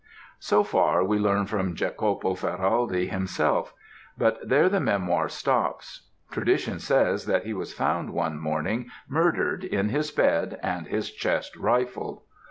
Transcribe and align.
"So 0.39 0.63
far 0.63 1.03
we 1.03 1.19
learn 1.19 1.45
from 1.45 1.75
Jocopo 1.75 2.33
Ferraldi 2.33 3.05
himself; 3.07 3.75
but 4.17 4.39
there 4.41 4.67
the 4.67 4.79
memoir 4.79 5.29
stops. 5.29 6.09
Tradition 6.31 6.79
says 6.79 7.27
that 7.27 7.45
he 7.45 7.53
was 7.53 7.71
found 7.75 8.09
one 8.09 8.39
morning 8.39 8.89
murdered 9.07 9.63
in 9.63 9.89
his 9.89 10.09
bed 10.09 10.59
and 10.63 10.87
his 10.87 11.11
chest 11.11 11.55
rifled. 11.55 12.21